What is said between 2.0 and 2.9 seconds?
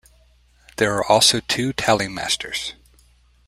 masters.